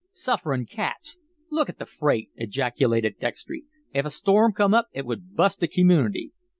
"Sufferin' 0.13 0.65
cats! 0.65 1.19
Look 1.51 1.69
at 1.69 1.77
the 1.77 1.85
freight!" 1.85 2.31
ejaculated 2.33 3.19
Dextry. 3.19 3.65
"If 3.93 4.03
a 4.03 4.09
storm 4.09 4.51
come 4.51 4.73
up 4.73 4.87
it 4.93 5.05
would 5.05 5.35
bust 5.35 5.59
the 5.59 5.67
community!" 5.67 6.31